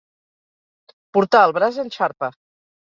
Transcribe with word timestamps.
Portar 1.19 1.45
el 1.51 1.57
braç 1.61 1.81
en 1.87 1.95
xarpa. 2.01 2.35